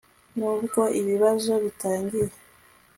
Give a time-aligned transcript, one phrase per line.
[0.37, 2.27] nibwo ibibazo bitangiye